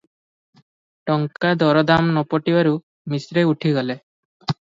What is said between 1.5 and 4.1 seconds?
ଦରଦାମ ନ ପଟିବାରୁ ମିଶ୍ରେ ଉଠିଗଲେ।